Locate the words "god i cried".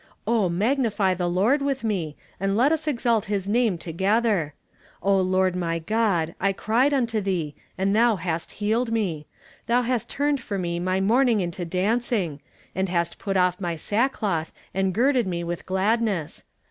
5.77-6.91